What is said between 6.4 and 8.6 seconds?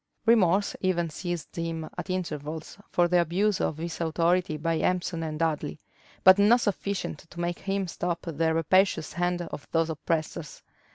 sufficient to make him stop the